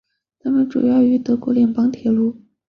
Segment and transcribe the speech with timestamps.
[0.39, 2.35] 它们主要由德国联邦铁路。